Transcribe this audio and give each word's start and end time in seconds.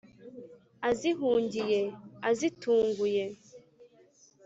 azihungiye: 0.89 1.81
azitunguye 2.29 3.23